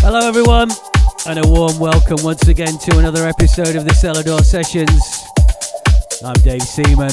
Hello, 0.00 0.26
everyone, 0.26 0.70
and 1.26 1.38
a 1.38 1.46
warm 1.46 1.78
welcome 1.78 2.16
once 2.22 2.48
again 2.48 2.78
to 2.78 2.98
another 2.98 3.28
episode 3.28 3.76
of 3.76 3.84
the 3.84 3.90
Selador 3.90 4.42
Sessions. 4.42 5.26
I'm 6.24 6.40
Dave 6.42 6.62
Seaman, 6.62 7.12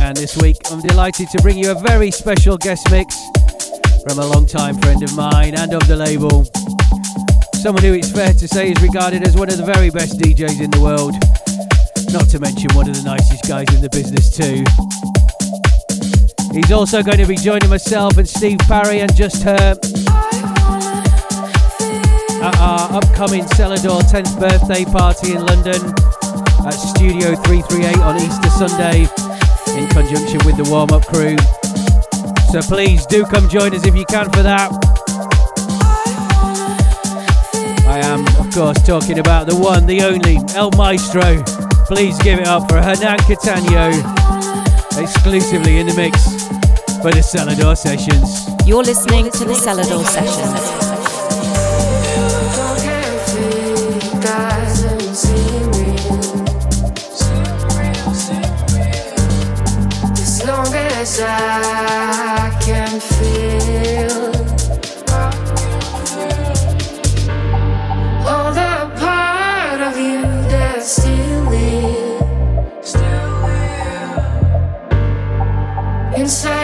and 0.00 0.16
this 0.16 0.34
week 0.38 0.56
I'm 0.70 0.80
delighted 0.80 1.28
to 1.28 1.42
bring 1.42 1.58
you 1.58 1.72
a 1.72 1.74
very 1.74 2.10
special 2.10 2.56
guest 2.56 2.90
mix 2.90 3.14
from 4.08 4.18
a 4.18 4.24
long-time 4.24 4.78
friend 4.78 5.02
of 5.02 5.14
mine 5.14 5.54
and 5.58 5.74
of 5.74 5.86
the 5.86 5.96
label. 5.96 6.46
Someone 7.60 7.84
who 7.84 7.92
it's 7.92 8.10
fair 8.10 8.32
to 8.32 8.48
say 8.48 8.70
is 8.72 8.80
regarded 8.80 9.26
as 9.26 9.36
one 9.36 9.50
of 9.50 9.58
the 9.58 9.64
very 9.64 9.90
best 9.90 10.18
DJs 10.18 10.62
in 10.62 10.70
the 10.70 10.80
world, 10.80 11.12
not 12.14 12.30
to 12.30 12.38
mention 12.40 12.74
one 12.74 12.88
of 12.88 12.96
the 12.96 13.02
nicest 13.02 13.46
guys 13.46 13.68
in 13.74 13.82
the 13.82 13.90
business, 13.90 14.34
too. 14.34 14.64
He's 16.52 16.72
also 16.72 17.02
going 17.02 17.18
to 17.18 17.26
be 17.26 17.36
joining 17.36 17.68
myself 17.68 18.16
and 18.16 18.28
Steve 18.28 18.58
Parry 18.60 19.00
and 19.00 19.14
Just 19.14 19.42
Her 19.42 19.76
at 22.42 22.56
our 22.58 22.92
upcoming 22.96 23.44
Selador 23.44 24.00
10th 24.02 24.38
birthday 24.40 24.84
party 24.84 25.32
in 25.32 25.44
London 25.44 25.82
at 26.66 26.70
Studio 26.70 27.34
338 27.34 27.98
on 27.98 28.16
Easter 28.16 28.50
Sunday 28.50 29.02
in 29.78 29.88
conjunction 29.88 30.40
with 30.46 30.56
the 30.56 30.66
warm 30.70 30.90
up 30.90 31.06
crew. 31.06 31.36
So 32.50 32.62
please 32.62 33.04
do 33.06 33.24
come 33.24 33.48
join 33.48 33.74
us 33.74 33.86
if 33.86 33.94
you 33.94 34.06
can 34.06 34.30
for 34.30 34.42
that. 34.42 34.70
I 37.86 37.98
am, 37.98 38.26
of 38.38 38.52
course, 38.54 38.80
talking 38.86 39.18
about 39.18 39.46
the 39.46 39.56
one, 39.56 39.86
the 39.86 40.02
only, 40.02 40.38
El 40.54 40.70
Maestro. 40.72 41.42
Please 41.86 42.18
give 42.22 42.38
it 42.38 42.46
up 42.46 42.68
for 42.70 42.80
Hernan 42.80 43.18
Cattaneo, 43.20 43.92
exclusively 44.98 45.78
in 45.78 45.86
the 45.86 45.94
mix 45.94 46.24
for 47.02 47.10
the 47.10 47.22
Selador 47.22 47.76
Sessions. 47.76 48.48
You're 48.66 48.82
listening 48.82 49.30
to 49.30 49.44
the 49.44 49.54
Selador 49.54 50.04
Sessions. 50.04 50.88
I 61.20 62.56
can 62.60 63.00
feel 63.00 63.37
inside 76.28 76.57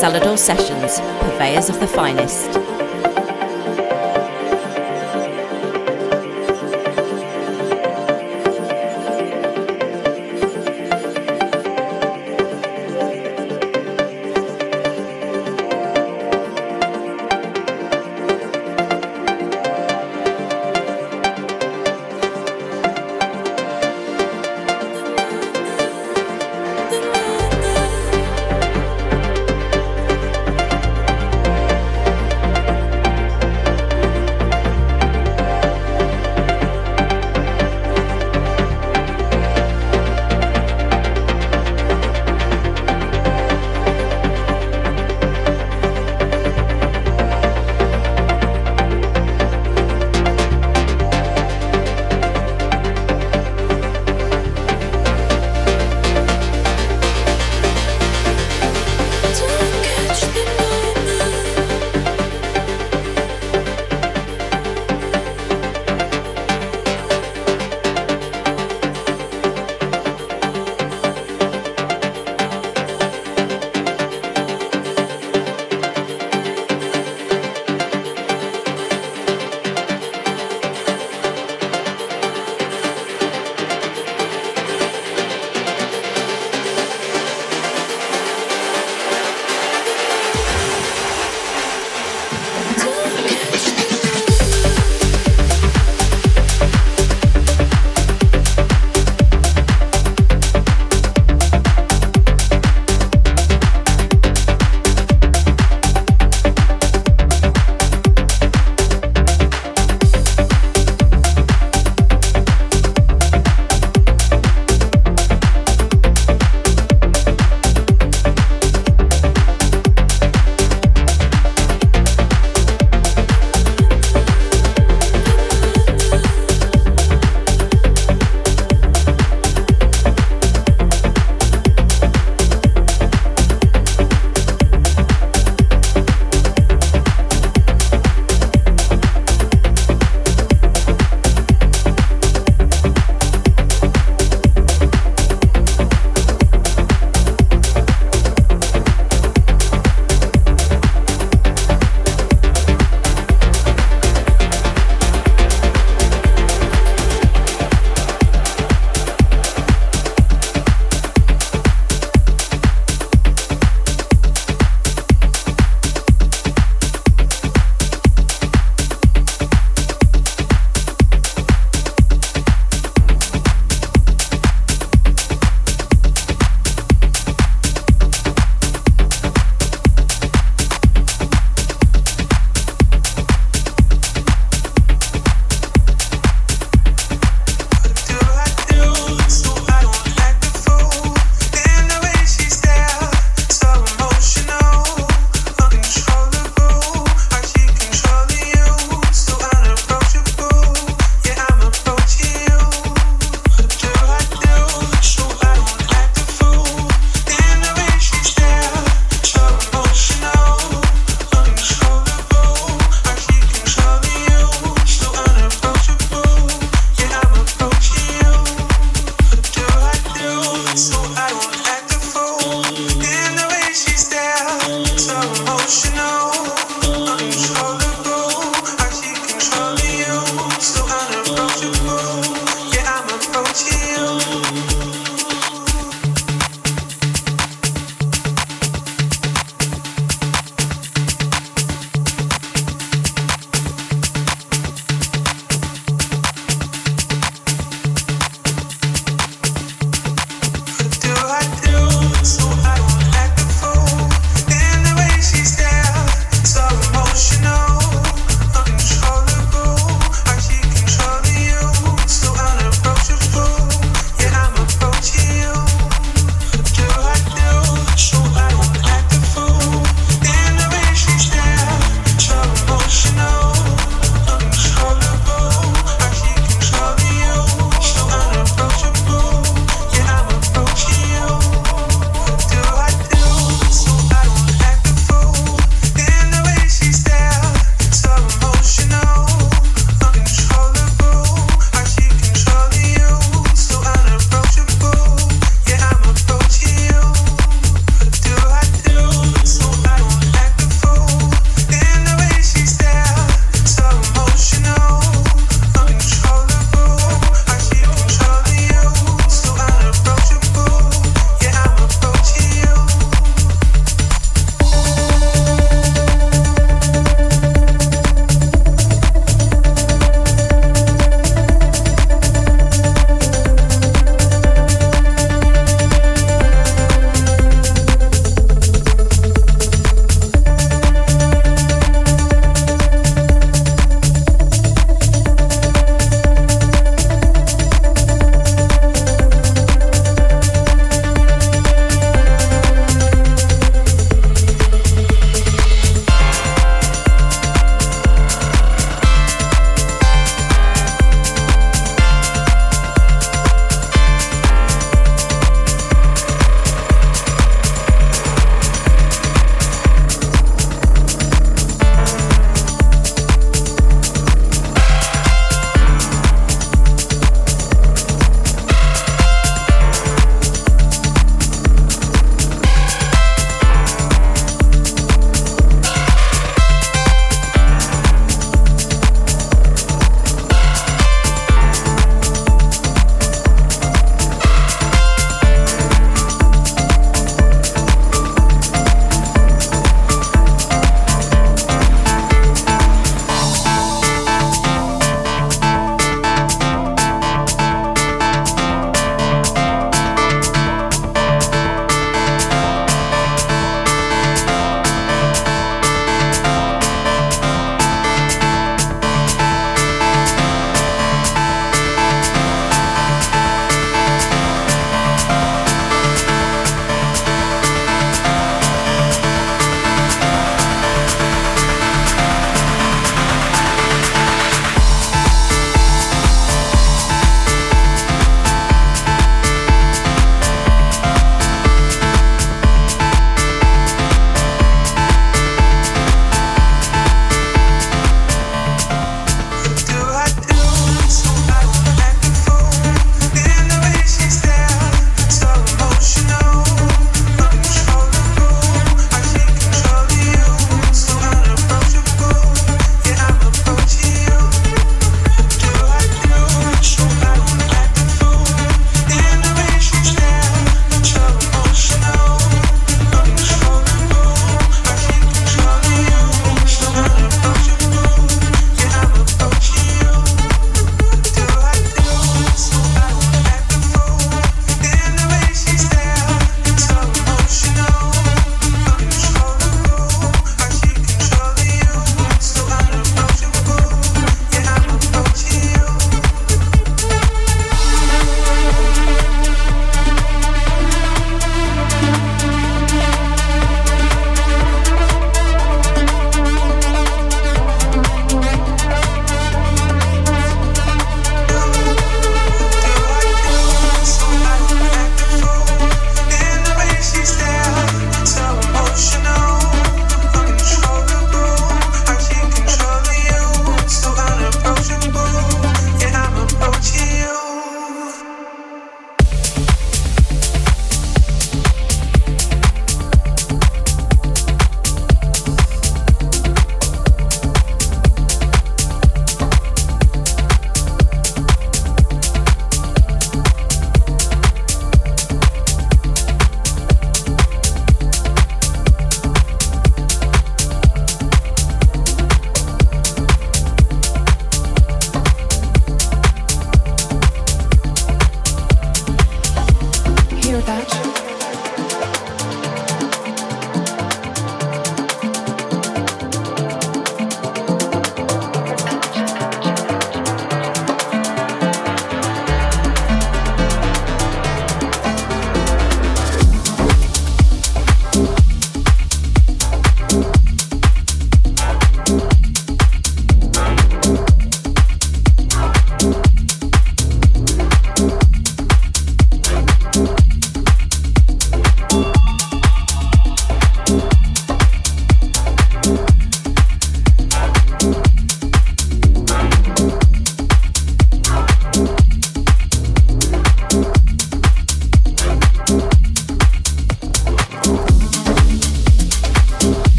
Selador 0.00 0.38
Sessions, 0.38 0.98
purveyors 1.20 1.68
of 1.68 1.78
the 1.78 1.86
finest. 1.86 2.69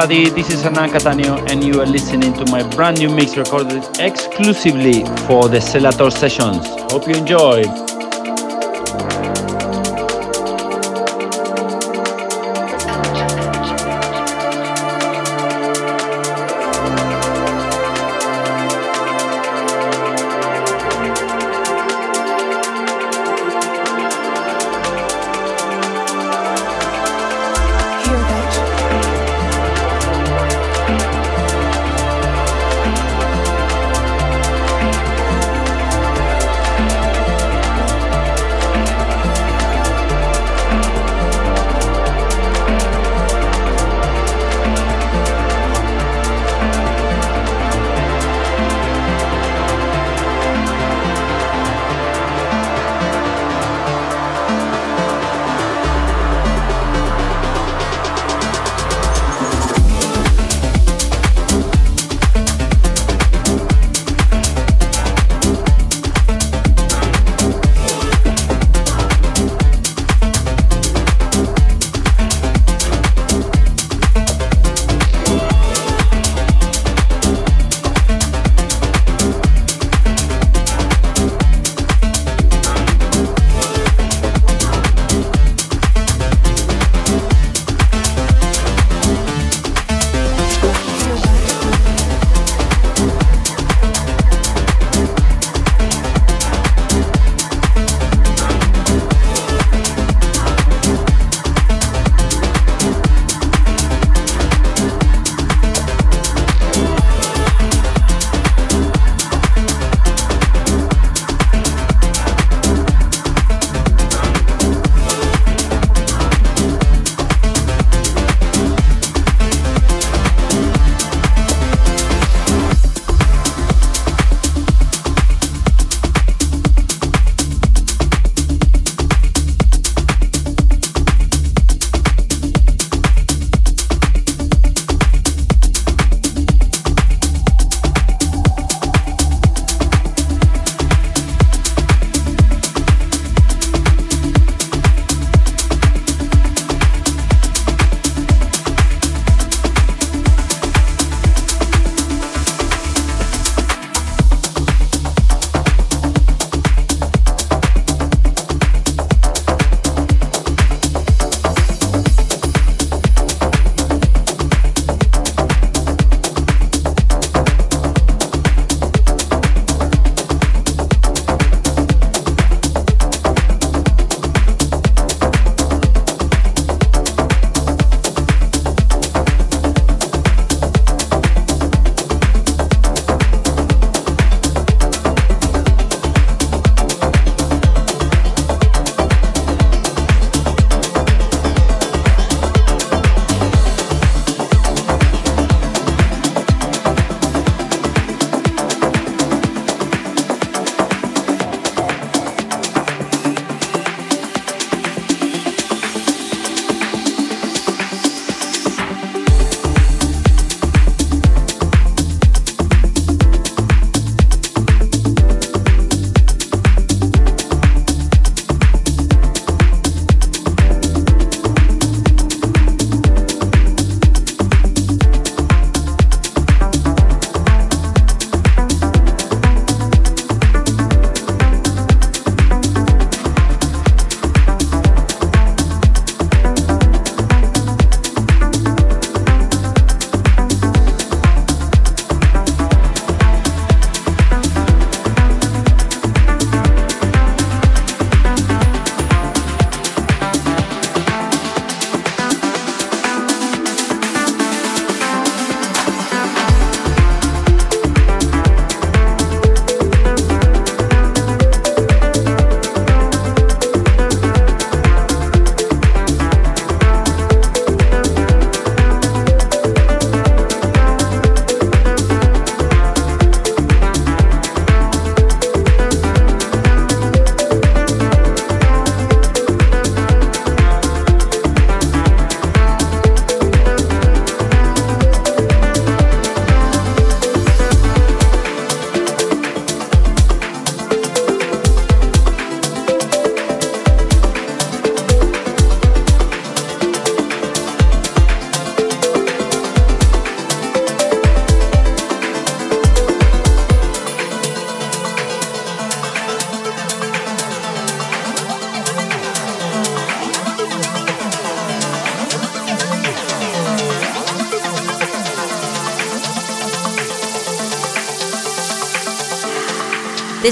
Everybody, 0.00 0.30
this 0.30 0.48
is 0.54 0.62
Hernan 0.62 0.90
Cattaneo 0.90 1.50
and 1.50 1.64
you 1.64 1.80
are 1.80 1.86
listening 1.86 2.32
to 2.34 2.48
my 2.52 2.62
brand 2.76 3.00
new 3.00 3.10
mix 3.10 3.36
recorded 3.36 3.82
exclusively 3.98 5.02
for 5.26 5.48
the 5.48 5.58
Selador 5.58 6.12
sessions. 6.12 6.64
Hope 6.92 7.08
you 7.08 7.14
enjoy. 7.14 7.87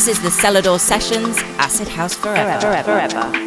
This 0.07 0.19
is 0.19 0.23
the 0.23 0.31
Selador 0.31 0.79
Sessions 0.79 1.37
Acid 1.59 1.89
House 1.89 2.15
Forever. 2.15 2.61
forever, 2.61 3.09
forever. 3.09 3.46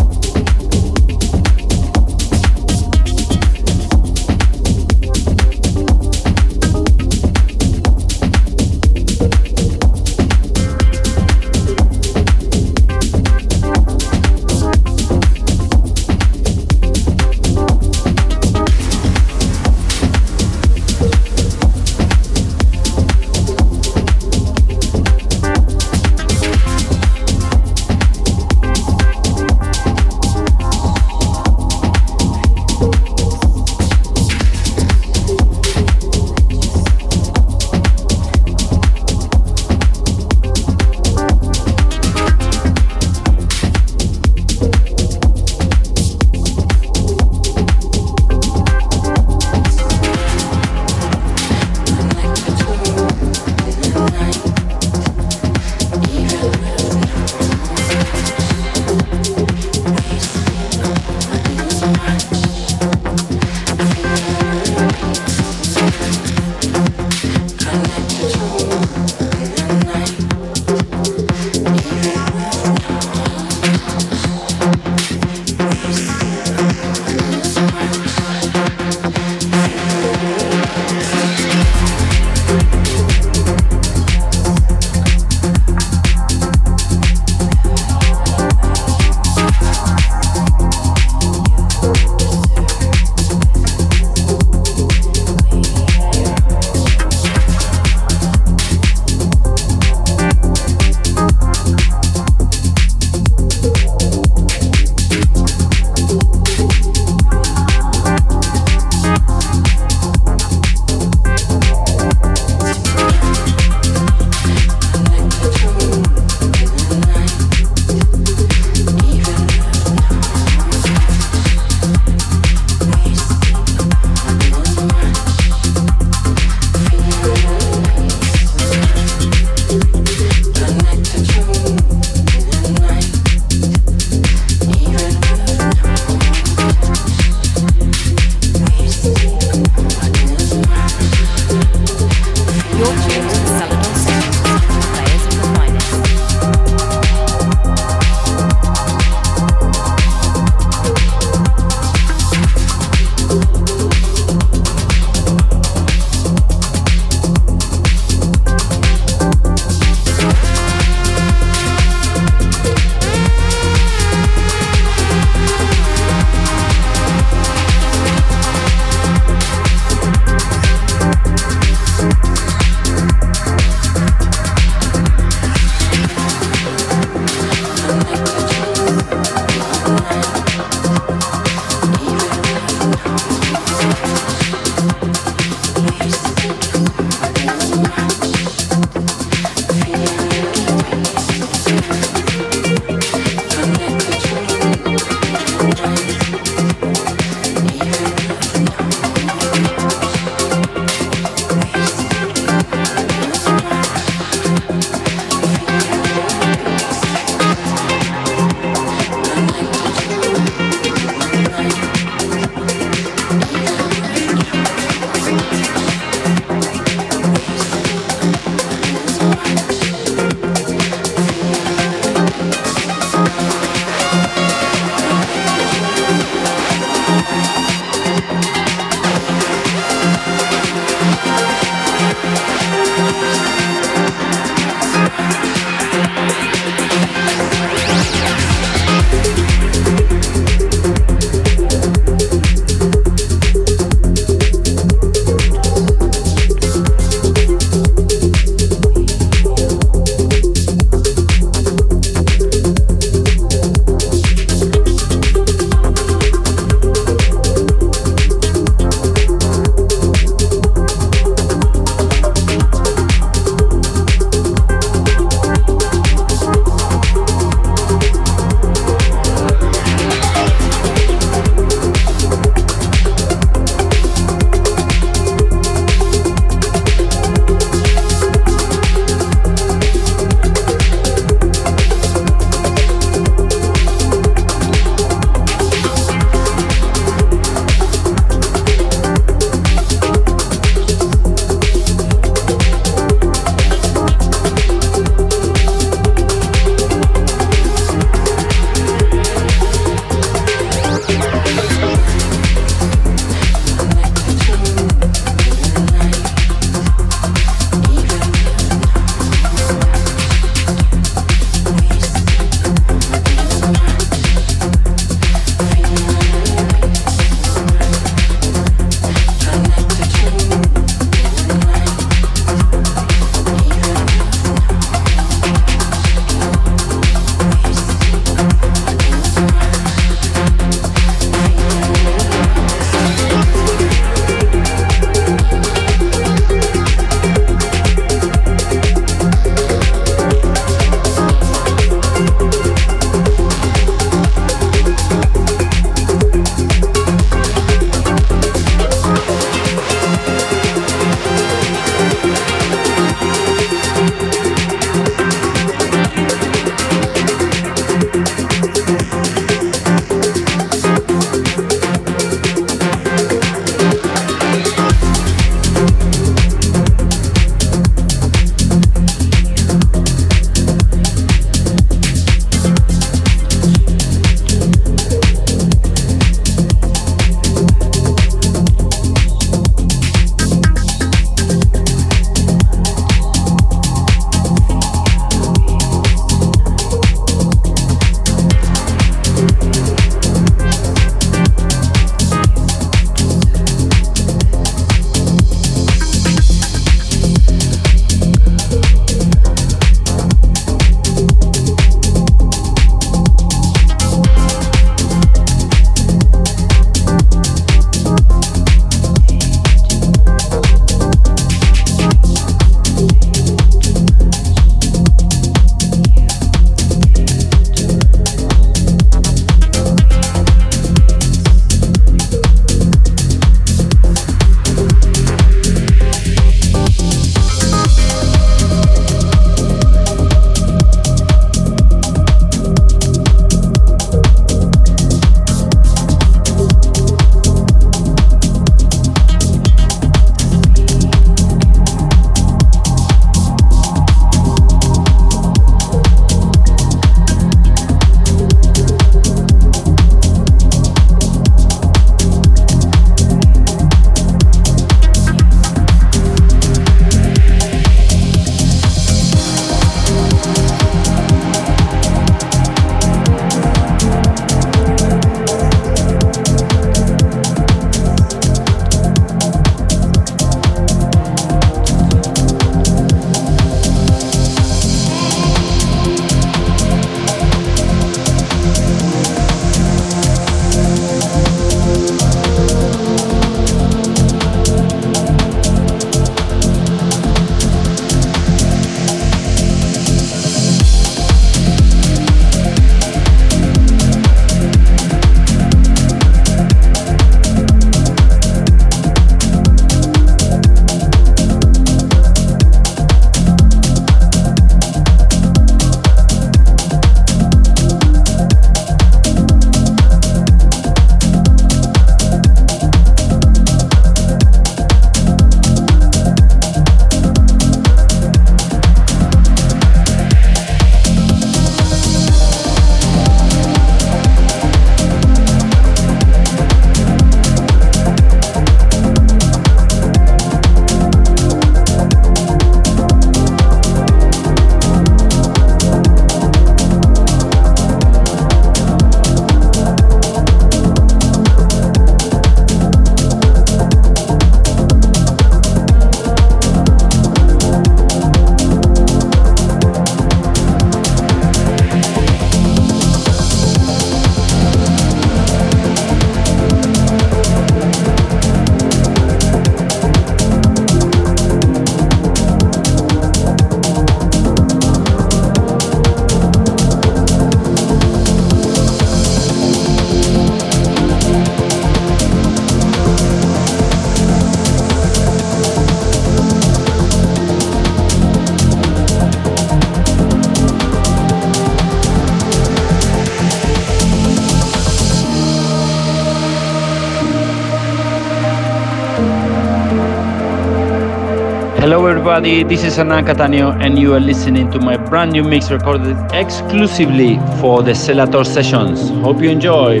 Everybody. 592.32 592.64
This 592.64 592.82
is 592.82 592.96
Hernan 592.96 593.26
Cattaneo, 593.26 593.78
and 593.78 593.98
you 593.98 594.14
are 594.14 594.20
listening 594.20 594.70
to 594.70 594.78
my 594.78 594.96
brand 594.96 595.32
new 595.32 595.44
mix 595.44 595.70
recorded 595.70 596.16
exclusively 596.32 597.36
for 597.60 597.82
the 597.82 597.90
Selador 597.90 598.46
sessions. 598.46 599.10
Hope 599.22 599.42
you 599.42 599.50
enjoy. 599.50 600.00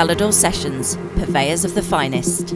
Selador 0.00 0.32
Sessions, 0.32 0.96
purveyors 1.14 1.62
of 1.62 1.74
the 1.74 1.82
finest. 1.82 2.54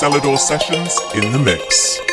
Selador 0.00 0.38
Sessions 0.38 1.00
in 1.12 1.32
the 1.32 1.38
mix. 1.40 2.07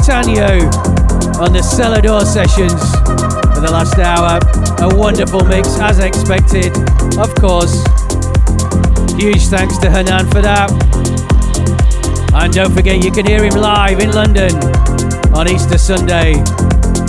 Cattaneo 0.00 0.64
on 1.40 1.52
the 1.52 1.60
Selador 1.60 2.24
sessions 2.24 2.80
for 3.52 3.60
the 3.60 3.68
last 3.70 3.98
hour. 3.98 4.40
A 4.80 4.96
wonderful 4.96 5.44
mix, 5.44 5.78
as 5.78 5.98
expected, 5.98 6.72
of 7.18 7.34
course. 7.34 7.84
Huge 9.20 9.44
thanks 9.48 9.76
to 9.78 9.90
Hernan 9.90 10.26
for 10.30 10.40
that. 10.40 10.70
And 12.32 12.52
don't 12.52 12.72
forget, 12.72 13.04
you 13.04 13.10
can 13.10 13.26
hear 13.26 13.44
him 13.44 13.60
live 13.60 14.00
in 14.00 14.12
London 14.12 14.54
on 15.36 15.50
Easter 15.50 15.76
Sunday 15.76 16.36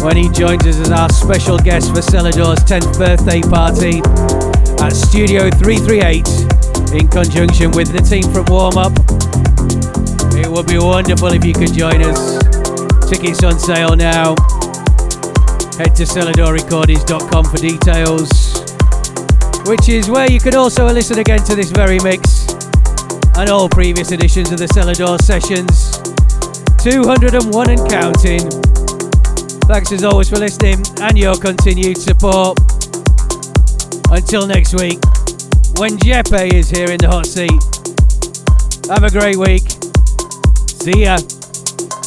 when 0.04 0.18
he 0.18 0.28
joins 0.28 0.68
us 0.68 0.80
as 0.80 0.92
our 0.92 1.10
special 1.10 1.58
guest 1.58 1.92
for 1.92 2.02
Selador's 2.02 2.60
10th 2.66 2.98
birthday 2.98 3.42
party 3.42 4.02
at 4.84 4.92
Studio 4.92 5.50
338 5.50 6.28
in 7.00 7.08
conjunction 7.08 7.72
with 7.72 7.94
the 7.94 8.04
team 8.04 8.28
from 8.34 8.46
Warm 8.52 8.78
Up. 8.78 8.92
It 10.36 10.52
would 10.52 10.68
be 10.68 10.78
wonderful 10.78 11.32
if 11.32 11.46
you 11.46 11.54
could 11.54 11.74
join 11.74 12.02
us. 12.02 12.41
Tickets 13.12 13.44
on 13.44 13.60
sale 13.60 13.94
now. 13.94 14.36
Head 15.76 15.94
to 15.98 16.08
seladorrecordings.com 16.08 17.44
for 17.44 17.58
details, 17.58 18.30
which 19.68 19.90
is 19.90 20.10
where 20.10 20.32
you 20.32 20.40
can 20.40 20.56
also 20.56 20.86
listen 20.86 21.20
again 21.20 21.44
to 21.44 21.54
this 21.54 21.72
very 21.72 22.00
mix 22.00 22.48
and 23.36 23.50
all 23.50 23.68
previous 23.68 24.14
editions 24.14 24.54
of 24.54 24.60
the 24.60 24.68
Selador 24.68 25.22
sessions. 25.22 25.98
201 26.82 27.70
and 27.72 27.90
counting. 27.90 28.50
Thanks 29.68 29.92
as 29.92 30.06
always 30.06 30.30
for 30.30 30.38
listening 30.38 30.82
and 31.02 31.18
your 31.18 31.36
continued 31.36 31.98
support. 31.98 32.58
Until 34.10 34.48
next 34.48 34.74
week, 34.80 35.04
when 35.76 35.98
Jeppe 35.98 36.54
is 36.54 36.70
here 36.70 36.90
in 36.90 36.98
the 36.98 37.10
hot 37.10 37.26
seat. 37.26 37.52
Have 38.90 39.04
a 39.04 39.10
great 39.10 39.36
week. 39.36 39.70
See 40.80 41.04
ya. 41.04 41.18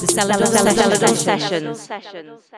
The 0.04 0.12
Selador 0.12 1.16
Sessions. 1.16 2.53